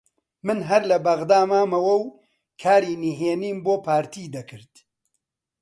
من 0.47 0.59
هەر 0.69 0.81
لە 0.91 0.97
بەغدا 1.05 1.41
مامەوە 1.51 1.95
و 2.01 2.05
کاری 2.61 2.99
نهێنیم 3.03 3.57
بۆ 3.65 3.75
پارتی 3.85 4.25
دەکرد 4.35 4.73